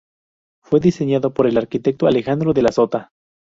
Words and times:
Fue 0.63 0.79
diseñado 0.79 1.31
por 1.31 1.45
el 1.45 1.59
arquitecto 1.59 2.07
Alejandro 2.07 2.53
de 2.53 2.63
la 2.63 2.71
Sota. 2.71 3.11